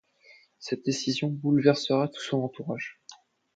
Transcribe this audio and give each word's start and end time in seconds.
Cette 0.57 0.83
décision 0.83 1.27
bouleversera 1.29 2.07
tout 2.07 2.21
son 2.21 2.39
entourage. 2.41 2.99